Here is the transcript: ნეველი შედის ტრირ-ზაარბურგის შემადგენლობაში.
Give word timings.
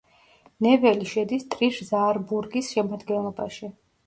ნეველი 0.65 1.09
შედის 1.11 1.45
ტრირ-ზაარბურგის 1.57 2.71
შემადგენლობაში. 2.79 3.73